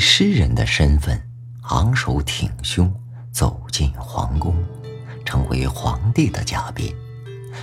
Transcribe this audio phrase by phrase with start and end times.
[0.00, 1.22] 诗人的身份，
[1.64, 2.90] 昂首挺胸
[3.30, 4.56] 走进皇宫，
[5.26, 6.90] 成为皇帝的嘉宾。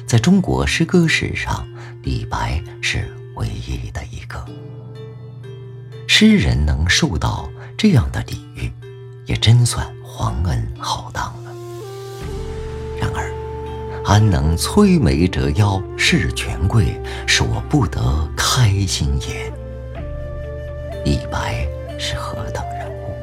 [0.05, 1.67] 在中国诗歌史上，
[2.03, 4.45] 李白是唯一的一个。
[6.07, 8.71] 诗人能受到这样的礼遇，
[9.25, 11.51] 也真算皇恩浩荡了。
[12.99, 13.33] 然而，
[14.05, 19.51] 安能摧眉折腰事权贵，使我不得开心颜？
[21.03, 21.67] 李白。
[21.97, 23.15] 是何等人物，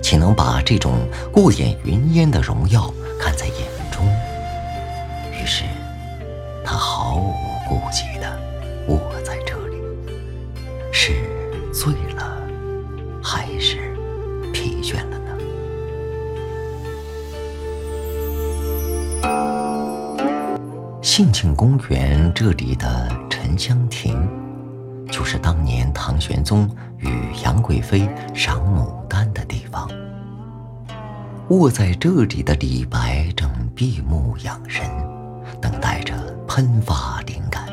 [0.00, 3.56] 岂能把这种过眼云烟的荣耀看在眼
[3.90, 4.06] 中？
[5.32, 5.64] 于是，
[6.64, 7.34] 他毫无
[7.68, 8.40] 顾忌地
[8.88, 9.76] 卧在这里，
[10.92, 11.12] 是
[11.72, 12.40] 醉了，
[13.22, 13.76] 还是
[14.52, 15.36] 疲倦了呢？
[21.02, 24.45] 兴庆公园这里的沉香亭。
[25.16, 27.08] 就是当年唐玄宗与
[27.42, 29.88] 杨贵妃赏牡丹的地方。
[31.48, 34.84] 卧在这里的李白正闭目养神，
[35.58, 36.12] 等待着
[36.46, 37.64] 喷发灵感。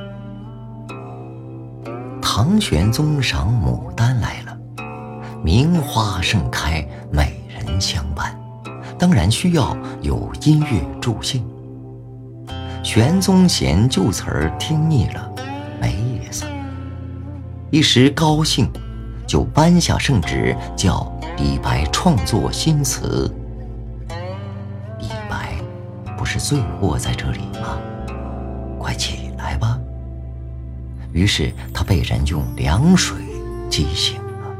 [2.21, 4.57] 唐玄宗赏牡丹来了，
[5.43, 6.81] 名花盛开，
[7.11, 8.33] 美人相伴，
[8.97, 11.45] 当然需要有音乐助兴。
[12.81, 15.32] 玄宗嫌旧词儿听腻了。
[17.73, 18.69] 一时高兴，
[19.25, 23.27] 就颁下圣旨，叫李白创作新词。
[24.99, 25.55] 李白
[26.15, 27.79] 不是醉卧在这里吗？
[28.77, 29.79] 快起来吧！
[31.13, 33.17] 于是他被人用凉水
[33.71, 34.55] 激醒了，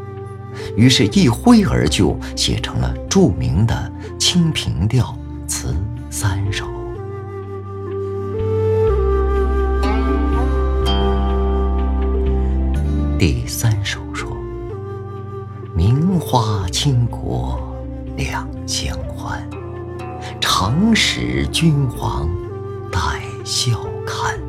[0.75, 5.15] 于是一挥而就写成了著名的《清平调》
[15.85, 17.59] 名花倾国
[18.15, 19.45] 两相欢，
[20.39, 22.29] 长使君王
[22.89, 22.99] 带
[23.43, 24.39] 笑看。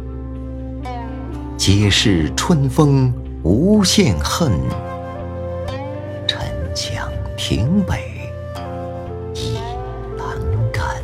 [1.57, 3.13] 皆是春风
[3.43, 4.53] 无限恨，
[6.29, 8.31] 沉香亭北
[9.35, 9.59] 倚
[10.17, 10.39] 阑
[10.73, 11.03] 干。”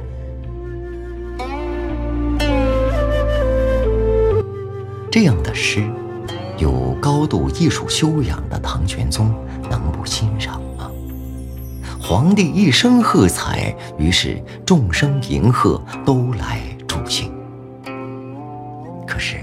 [5.10, 5.90] 这样的诗。
[7.00, 9.34] 高度艺术修养的唐玄宗
[9.70, 10.90] 能不欣赏吗？
[12.00, 17.32] 皇帝一声喝彩，于是众声迎合，都来助兴。
[19.06, 19.36] 可是，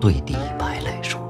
[0.00, 1.20] 对李白来说，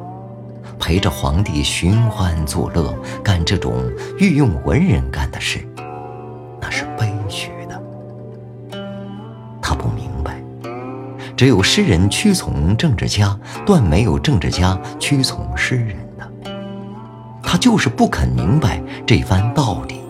[0.78, 5.66] 陪着皇帝寻欢作乐，干这种御用文人干的事，
[11.36, 16.50] 只有诗人屈从政治家，断没有政治家屈从诗人的。
[17.42, 20.00] 他就是不肯明白这番道理，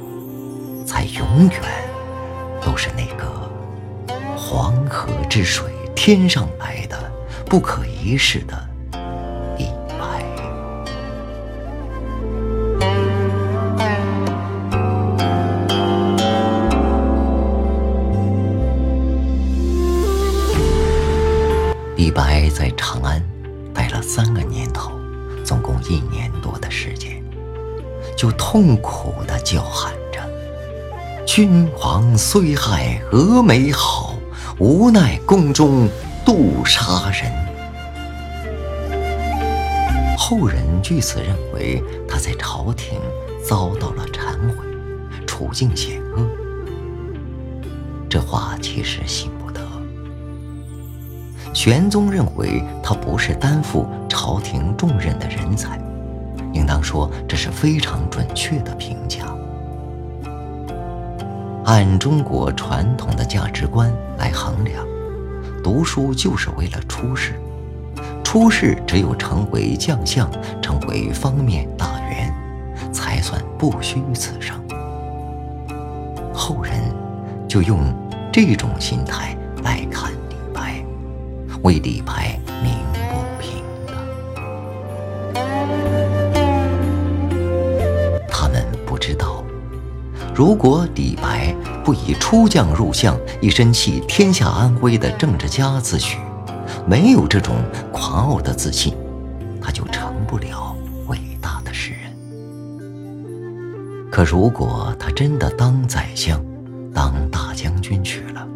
[0.86, 1.60] 才永远
[2.64, 3.26] 都是那个
[4.36, 6.96] 黄河之水天上来的，
[7.46, 8.65] 不可一世的。
[21.96, 23.22] 李白在长安
[23.72, 24.92] 待了三个年头，
[25.42, 27.24] 总共一年多的时间，
[28.14, 30.20] 就痛苦地叫喊着
[31.26, 34.14] ：“君王虽害峨眉好，
[34.58, 35.88] 无奈宫中
[36.22, 37.32] 杜莎人。”
[40.18, 43.00] 后人据此认为他在朝廷
[43.42, 44.66] 遭到了忏悔，
[45.26, 46.28] 处境险恶。
[48.06, 49.35] 这话其实信不。
[51.56, 55.80] 玄宗认为他不是担负朝廷重任的人才，
[56.52, 59.24] 应当说这是非常准确的评价。
[61.64, 64.84] 按中国传统的价值观来衡量，
[65.64, 67.40] 读书就是为了出世，
[68.22, 70.30] 出世只有成为将相，
[70.60, 72.30] 成为方面大员，
[72.92, 74.54] 才算不虚此生。
[76.34, 76.74] 后人
[77.48, 77.78] 就用
[78.30, 79.34] 这种心态。
[81.66, 82.72] 为李白鸣
[83.10, 83.92] 不平的，
[88.28, 89.42] 他们不知道，
[90.32, 91.52] 如果李白
[91.84, 96.18] 不以出将入相、一身弃天下安危的政治家自诩，
[96.86, 97.56] 没有这种
[97.92, 98.94] 狂傲的自信，
[99.60, 100.72] 他就成不了
[101.08, 101.98] 伟大的诗人。
[104.08, 106.40] 可如果他真的当宰相、
[106.94, 108.46] 当大将军去了，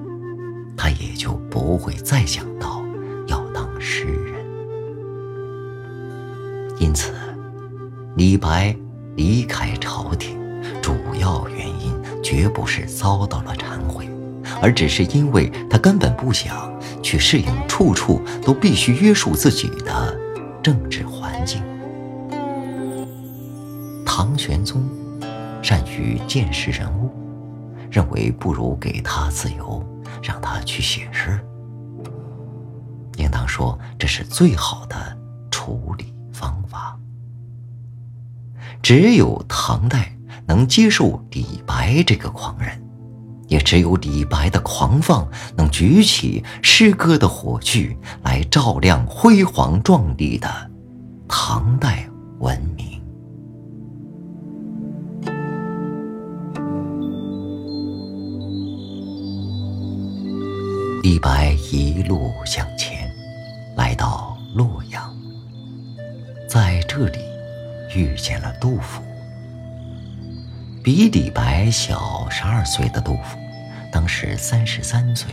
[0.76, 2.46] 他也就不会再想
[8.20, 8.76] 李白
[9.16, 10.36] 离开朝廷，
[10.82, 11.90] 主要原因
[12.22, 14.06] 绝不是遭到了忏悔，
[14.60, 16.70] 而只是因为他根本不想
[17.02, 20.14] 去适应处处都必须约束自己的
[20.62, 21.62] 政治环境。
[24.04, 24.86] 唐玄宗
[25.62, 27.08] 善于见识人物，
[27.90, 29.82] 认为不如给他自由，
[30.22, 31.40] 让他去写诗。
[33.16, 34.94] 应当说，这是最好的
[35.50, 36.12] 处理。
[38.82, 40.16] 只有唐代
[40.46, 42.82] 能接受李白这个狂人，
[43.46, 50.48] 也只有李白的狂放能举起诗歌的火炬来照亮辉煌壮丽的
[51.28, 52.08] 唐代
[52.40, 53.00] 文明。
[61.02, 63.10] 李白一路向前，
[63.76, 65.14] 来到洛阳，
[66.48, 67.29] 在这里。
[67.94, 69.02] 遇见了杜甫，
[70.82, 73.38] 比李白小十二岁的杜甫，
[73.92, 75.28] 当时三十三岁，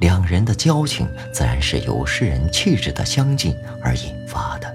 [0.00, 4.74] 两人的交情自然是由诗人气质的相近而引发的。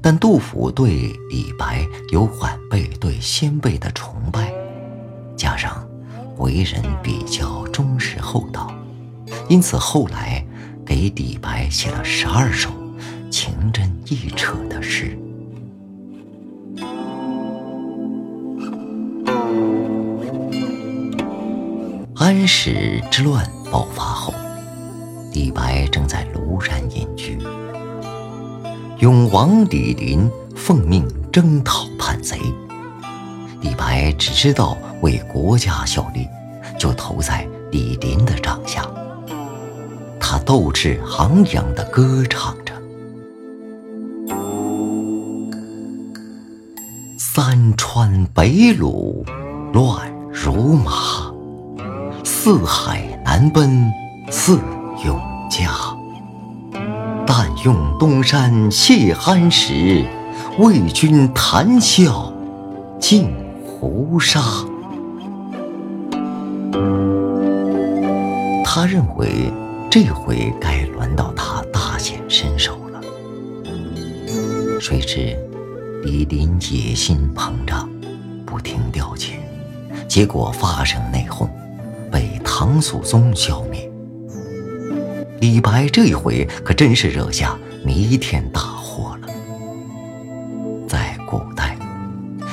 [0.00, 4.52] 但杜甫对李白有晚辈对先辈的崇拜，
[5.36, 5.88] 加上
[6.38, 8.74] 为人比较忠实厚道，
[9.48, 10.44] 因此后来
[10.84, 12.68] 给李白写了十二首
[13.30, 15.16] 情真意彻的诗。
[22.22, 24.32] 安史之乱爆发后，
[25.32, 27.36] 李白正在庐山隐居。
[28.98, 32.38] 永王李璘奉命征讨叛贼，
[33.60, 36.28] 李白只知道为国家效力，
[36.78, 38.88] 就投在李璘的帐下。
[40.20, 42.72] 他斗志昂扬地歌唱着
[47.18, 49.24] ：“三川北虏
[49.72, 51.28] 乱如麻。”
[52.44, 53.88] 四海难奔
[54.28, 54.58] 似
[55.06, 55.16] 永
[55.48, 55.70] 嘉，
[57.24, 60.04] 但用东山谢安石，
[60.58, 62.32] 为君谈笑
[62.98, 63.32] 尽
[63.64, 64.42] 胡沙。
[68.64, 69.48] 他认为
[69.88, 73.00] 这回该轮到他大显身手了。
[74.80, 75.38] 谁知
[76.02, 77.88] 李林野心膨胀，
[78.44, 79.34] 不听调遣，
[80.08, 81.48] 结果发生内讧。
[82.64, 83.90] 唐肃宗消灭，
[85.40, 89.26] 李白这一回可真是惹下弥天大祸了。
[90.86, 91.76] 在古代，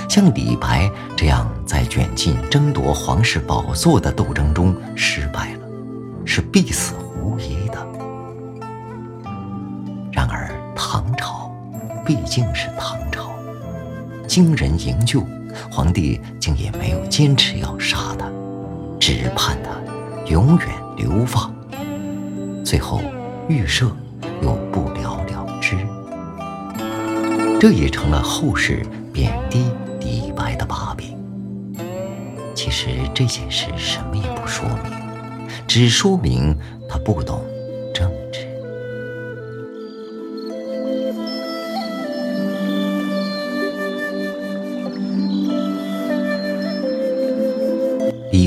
[0.09, 5.59] 像李白这样在卷进争夺皇室宝座的斗争中失败了，
[6.25, 7.77] 是必死无疑的。
[10.11, 11.51] 然而唐朝
[12.03, 13.29] 毕竟是唐朝，
[14.27, 15.23] 经人营救，
[15.69, 18.25] 皇帝竟也没有坚持要杀他。
[18.99, 19.69] 只盼他
[20.29, 21.51] 永远流放，
[22.63, 23.01] 最后
[23.47, 23.91] 预设
[24.43, 25.75] 又不了了之，
[27.59, 31.17] 这也成了后世贬低李白的把柄。
[32.53, 34.93] 其实这件事什么也不说明，
[35.67, 36.55] 只说明
[36.87, 37.41] 他不懂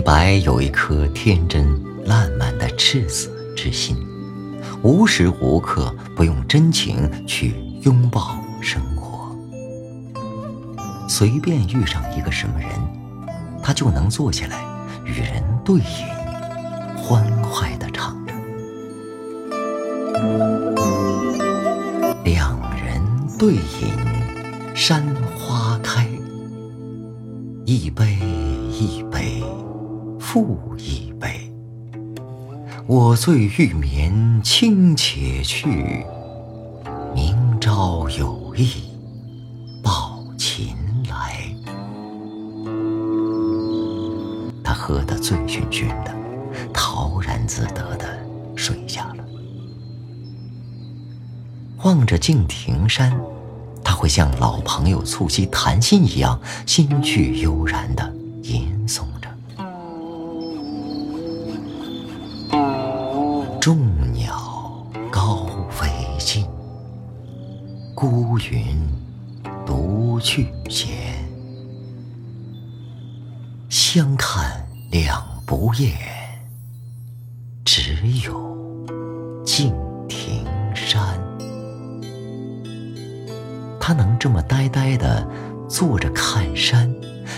[0.05, 1.65] 白有一颗天真
[2.05, 3.97] 烂漫的赤子之心，
[4.83, 9.37] 无时无刻不用真情去拥抱生活。
[11.09, 12.69] 随便遇上一个什么人，
[13.63, 14.65] 他就能坐下来
[15.05, 15.85] 与人对饮，
[16.97, 18.35] 欢快的唱着
[22.25, 23.01] ：“两人
[23.39, 23.61] 对饮，
[24.75, 25.05] 山
[25.37, 26.09] 花开，
[27.65, 28.12] 一杯
[33.13, 36.03] 我醉欲眠卿且去，
[37.15, 38.85] 明朝有意
[39.83, 40.75] 抱琴
[41.11, 41.45] 来。
[44.65, 46.15] 他喝得醉醺醺的，
[46.73, 48.19] 陶然自得的
[48.57, 49.25] 睡下了。
[51.85, 53.15] 望着敬亭山，
[53.85, 58.11] 他会像老朋友促膝谈心一样，心绪悠然的
[58.43, 59.03] 吟诵。
[63.63, 63.79] 众
[64.13, 65.89] 鸟高飞
[66.19, 66.45] 尽，
[67.95, 68.77] 孤云
[69.65, 70.91] 独去闲。
[73.69, 75.97] 相看两不厌，
[77.65, 77.95] 只
[78.27, 78.35] 有
[79.47, 79.73] 敬
[80.09, 81.01] 亭山。
[83.79, 85.25] 他能这么呆呆的
[85.69, 86.93] 坐着看山，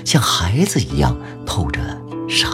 [0.06, 1.14] 像孩子一样
[1.44, 1.82] 透着
[2.30, 2.48] 傻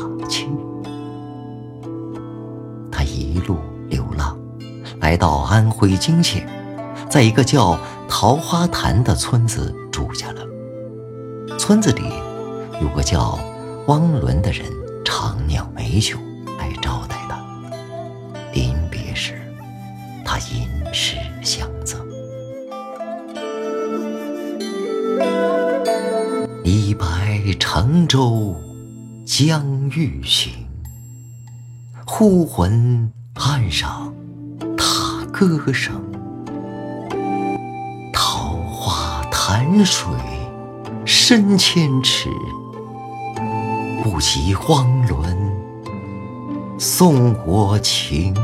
[5.10, 6.46] 来到安徽泾县，
[7.08, 7.76] 在一个叫
[8.08, 10.46] 桃花潭的村子住下了。
[11.58, 12.02] 村子里
[12.80, 13.36] 有个叫
[13.88, 14.64] 汪伦的人，
[15.04, 16.16] 常酿美酒
[16.60, 17.44] 来招待他。
[18.52, 19.34] 临别时，
[20.24, 22.00] 他吟诗相赠
[26.62, 28.54] ：“李白乘舟
[29.26, 30.52] 将欲行，
[32.06, 34.14] 忽闻岸上
[35.48, 35.94] 歌声。
[38.12, 40.08] 桃花潭水。”
[41.06, 42.28] 深千尺，
[44.02, 45.36] 不及汪伦
[46.78, 48.34] 送我情。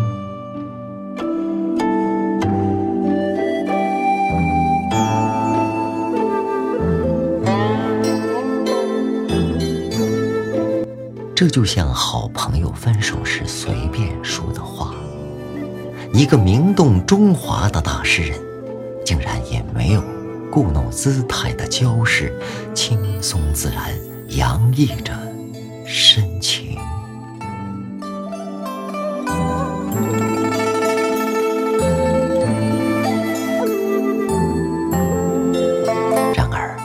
[11.35, 14.96] 这就像好朋友分手时随便说的话。
[16.17, 18.41] 一个名动中华的大诗人，
[19.05, 20.03] 竟然也没有。
[20.51, 22.33] 故弄姿态的娇饰，
[22.75, 23.95] 轻松自然，
[24.29, 25.13] 洋溢着
[25.85, 26.79] 深情。
[36.35, 36.79] 然而，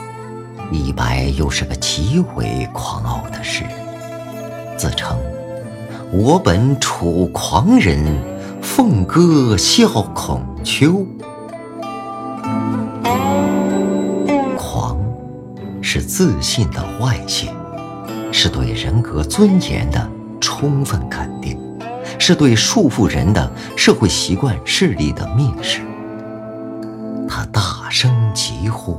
[0.70, 3.72] 李白又是个极为狂傲的诗人，
[4.76, 5.18] 自称
[6.12, 7.98] “我本楚狂人，
[8.74, 11.06] 凤歌笑孔丘”。
[14.56, 14.96] 狂
[15.82, 17.52] 是自信的外泄，
[18.32, 20.10] 是对人格尊严的
[20.40, 21.58] 充分肯定，
[22.18, 25.82] 是对束缚人的社会习惯势力的蔑视。
[27.28, 28.96] 他大声疾呼：“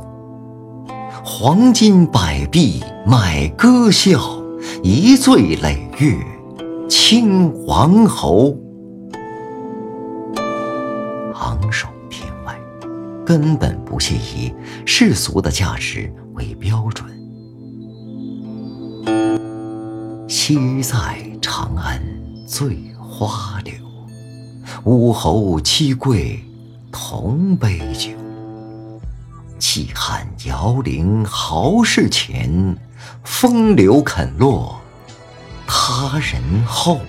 [1.25, 4.21] 黄金百璧买歌笑，
[4.83, 6.15] 一醉累月
[6.87, 8.55] 倾王侯。”
[13.25, 14.53] 根本不屑以
[14.85, 16.11] 世俗的价值。
[16.33, 17.07] 为标准。
[20.27, 20.97] 昔在
[21.41, 22.01] 长安
[22.47, 23.73] 醉花柳，
[24.83, 26.43] 武侯七贵
[26.91, 28.09] 同杯酒。
[29.59, 32.75] 气汉摇铃豪士前，
[33.23, 34.81] 风流肯落
[35.65, 36.99] 他人后。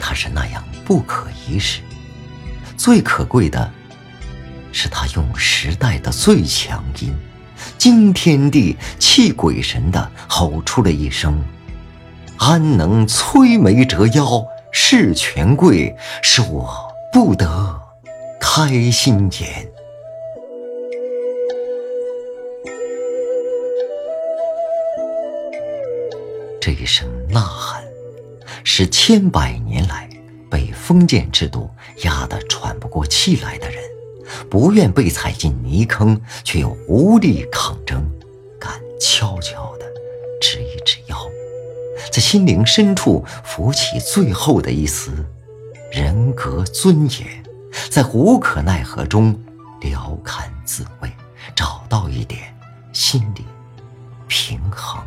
[0.00, 1.82] 他是那样不可一世，
[2.76, 3.70] 最可贵的。
[4.70, 7.12] 是他用时代的最强音，
[7.76, 11.42] 惊天地泣鬼神的吼出了一声
[12.38, 17.80] ：“安能摧眉折腰事权贵，使我不得
[18.38, 19.66] 开心颜。”
[26.60, 27.82] 这一声呐喊，
[28.62, 30.06] 是千百年来
[30.56, 31.68] 被封建制度
[32.04, 33.78] 压得喘不过气来的人。
[34.48, 38.02] 不愿被踩进泥坑，却又无力抗争，
[38.58, 39.84] 敢悄悄地
[40.40, 41.16] 直一直腰，
[42.10, 45.12] 在心灵深处浮起最后的一丝
[45.92, 47.44] 人格尊严，
[47.90, 49.38] 在无可奈何中
[49.82, 51.12] 聊堪自慰，
[51.54, 52.40] 找到一点
[52.94, 53.44] 心理
[54.26, 55.04] 平衡。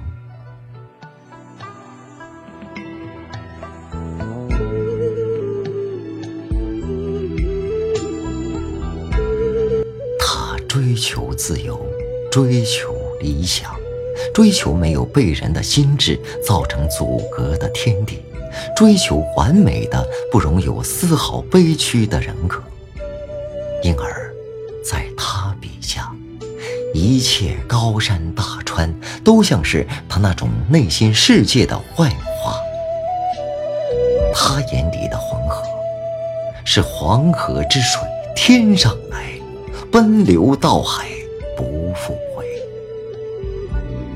[11.00, 11.79] 求自由，
[12.29, 13.72] 追求理想，
[14.34, 18.20] 追求没有被人的心智造成阻隔的天地，
[18.75, 22.62] 追求完美的不容有丝毫悲屈的人格。
[23.82, 24.32] 因而，
[24.84, 26.12] 在他笔下，
[26.94, 32.60] 一切高山大川都像是他那种内心世界的幻化。
[34.34, 35.63] 他眼里的黄河，
[36.65, 38.01] 是黄河之水
[38.36, 39.38] 天上来。
[39.91, 41.08] 奔流到海
[41.58, 42.46] 不复回。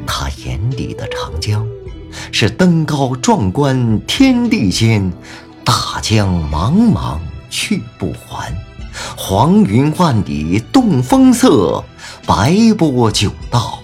[0.05, 1.67] 他眼里的长江，
[2.31, 5.11] 是登高壮观天地间，
[5.63, 8.53] 大江茫茫去不还。
[9.17, 11.83] 黄云万里动风色，
[12.27, 13.79] 白波九道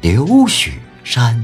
[0.00, 0.72] 流雪
[1.02, 1.42] 山。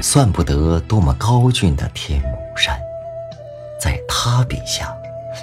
[0.00, 2.85] 算不得多么高峻的天目山。
[3.86, 4.92] 在他笔下，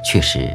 [0.03, 0.53] 却是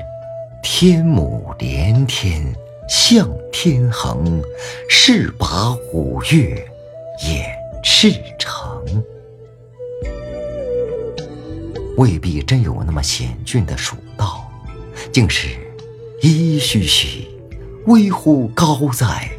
[0.62, 2.44] 天母连天
[2.86, 4.42] 向天横，
[4.90, 6.62] 势拔五岳
[7.26, 7.50] 掩
[7.82, 9.02] 赤城。
[11.96, 14.46] 未必真有那么险峻的蜀道，
[15.10, 15.48] 竟是
[16.20, 17.26] 噫吁吁，
[17.86, 19.30] 危乎高哉！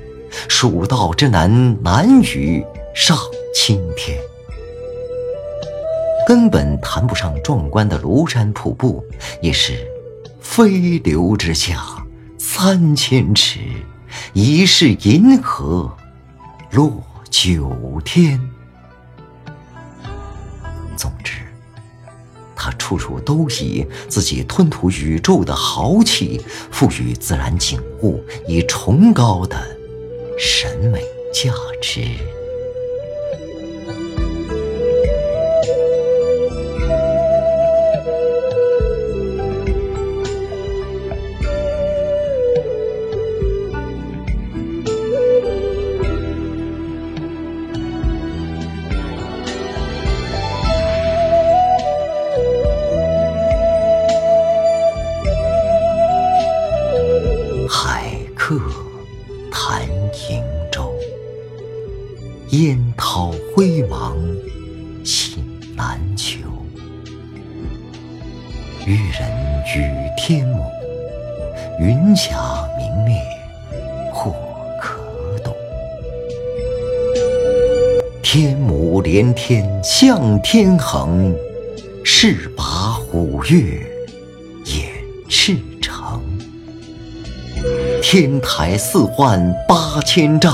[0.47, 2.65] 蜀道之难，难于
[2.95, 3.15] 上
[3.53, 4.19] 青天。
[6.29, 9.03] 根本谈不上壮观的庐山瀑布，
[9.41, 9.83] 也是
[10.39, 11.83] 飞流直下
[12.37, 13.59] 三千尺，
[14.33, 15.91] 疑是银河
[16.69, 18.39] 落九天。
[20.95, 21.33] 总之，
[22.55, 29.59] 他处处都以自己吞吐宇宙的豪气，赋予自然景物以崇高的。
[30.37, 31.01] 审美
[31.33, 32.03] 价值。
[73.05, 73.21] 灭，
[74.13, 74.33] 或
[74.81, 74.99] 可
[75.43, 75.55] 懂。
[78.21, 81.35] 天母连天向天横，
[82.03, 83.85] 势拔虎跃
[84.65, 84.89] 掩
[85.27, 86.21] 赤城。
[88.01, 90.53] 天台四万八千丈。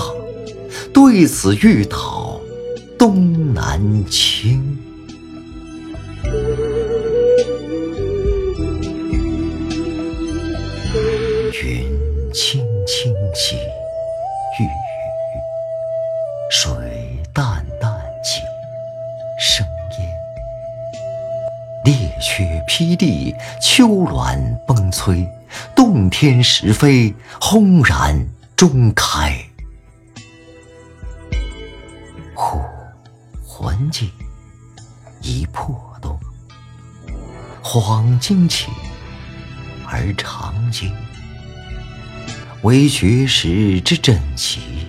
[0.94, 2.40] 对此欲讨
[2.98, 3.80] 东南
[4.10, 4.75] 倾，
[25.06, 25.24] 摧，
[25.76, 29.38] 洞天石扉，轰然中开。
[32.34, 32.60] 忽
[33.44, 34.10] 环境
[35.22, 36.20] 一破洞，
[37.62, 38.72] 恍惊起
[39.86, 40.92] 而长惊，
[42.64, 44.88] 惟绝时之振起，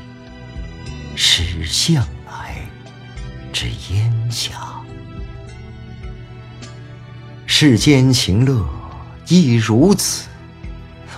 [1.14, 2.56] 始向来
[3.52, 4.80] 之烟霞。
[7.44, 8.66] 世间行乐
[9.28, 10.26] 亦如此，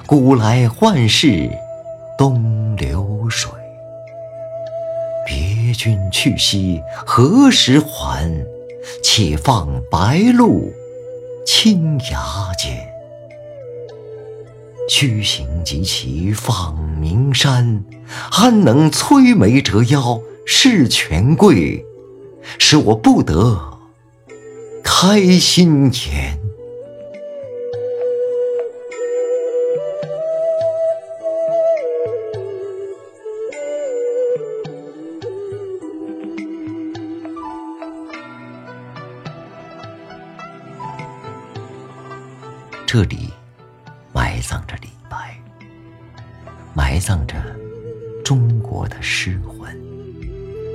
[0.07, 1.51] 古来幻事
[2.16, 3.51] 东流水。
[5.27, 8.47] 别君去兮何时还？
[9.03, 10.73] 且放白鹿
[11.44, 12.88] 青崖间。
[14.88, 17.85] 须行即骑访名山，
[18.33, 21.85] 安能摧眉折腰事权贵？
[22.59, 23.61] 使我不得
[24.83, 26.38] 开心颜。
[42.90, 43.29] 这里
[44.14, 45.38] 埋葬着李白，
[46.72, 47.35] 埋葬着
[48.24, 49.79] 中国的诗魂。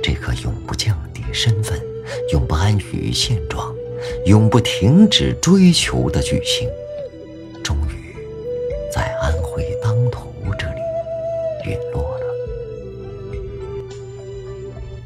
[0.00, 1.76] 这颗永不降低身份、
[2.32, 3.74] 永不安于现状、
[4.26, 6.70] 永不停止追求的巨星，
[7.64, 8.14] 终于
[8.92, 10.80] 在安徽当涂这里
[11.68, 12.26] 陨落了。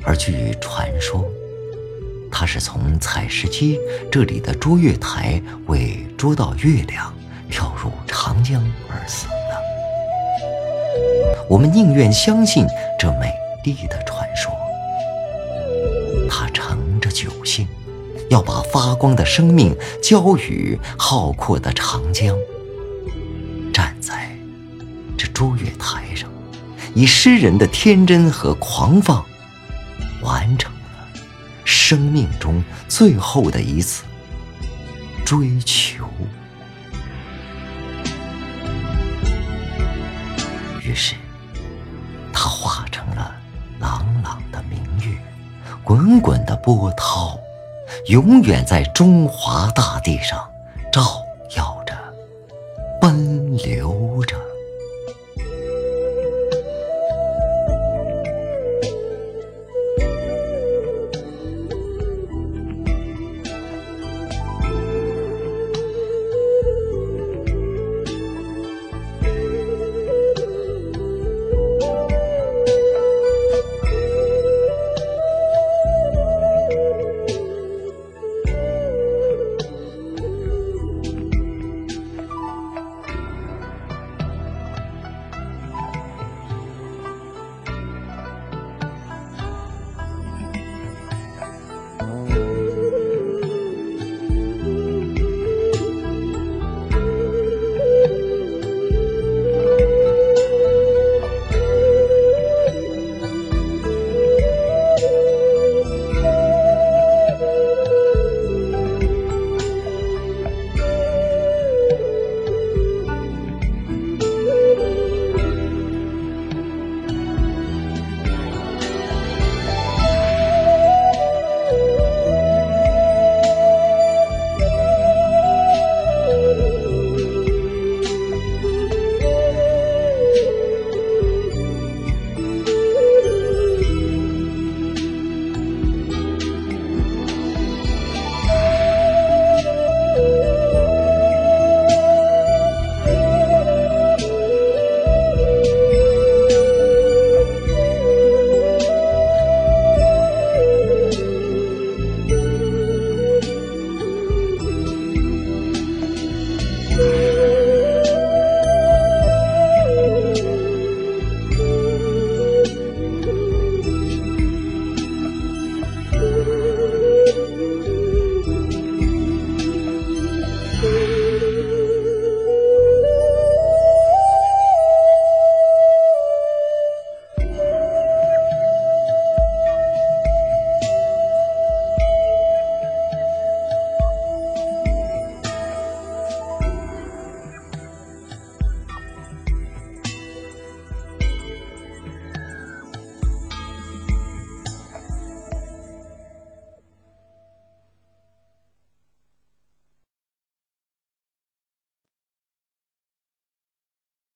[0.05, 1.27] 而据传说，
[2.31, 3.79] 他是从采石矶
[4.13, 7.15] 这里的捉月台为捉到月亮，
[7.49, 9.35] 跳入长江而死的。
[11.49, 12.67] 我们宁愿相信
[12.99, 14.53] 这美丽的传说。
[16.29, 17.69] 他乘着酒兴，
[18.29, 22.37] 要把发光的生命交予浩阔的长江。
[23.73, 24.29] 站在
[25.17, 26.29] 这捉月台上，
[26.95, 29.25] 以诗人的天真和狂放，
[30.21, 30.79] 完成了。
[31.65, 34.03] 生命中最后的一次
[35.29, 36.09] 追求，
[40.83, 41.17] 于是
[42.33, 43.37] 他化成了
[43.79, 45.19] 朗朗的明月，
[45.85, 47.39] 滚滚的波涛，
[48.07, 50.48] 永远在中华大地上